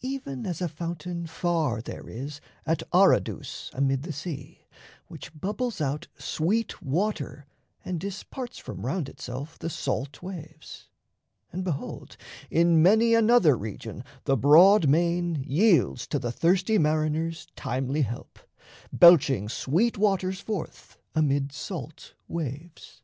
Even 0.00 0.46
as 0.46 0.62
a 0.62 0.66
fountain 0.68 1.26
far 1.26 1.82
There 1.82 2.08
is 2.08 2.40
at 2.64 2.82
Aradus 2.90 3.68
amid 3.74 4.02
the 4.02 4.14
sea, 4.14 4.66
Which 5.08 5.38
bubbles 5.38 5.78
out 5.82 6.08
sweet 6.16 6.80
water 6.80 7.44
and 7.84 8.00
disparts 8.00 8.56
From 8.56 8.86
round 8.86 9.10
itself 9.10 9.58
the 9.58 9.68
salt 9.68 10.22
waves; 10.22 10.88
and, 11.52 11.64
behold, 11.64 12.16
In 12.50 12.80
many 12.80 13.12
another 13.12 13.58
region 13.58 14.04
the 14.24 14.38
broad 14.38 14.88
main 14.88 15.34
Yields 15.46 16.06
to 16.06 16.18
the 16.18 16.32
thirsty 16.32 16.78
mariners 16.78 17.46
timely 17.54 18.00
help, 18.00 18.38
Belching 18.90 19.50
sweet 19.50 19.98
waters 19.98 20.40
forth 20.40 20.96
amid 21.14 21.52
salt 21.52 22.14
waves. 22.26 23.02